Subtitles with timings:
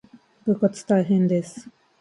[0.45, 1.69] 部活大変です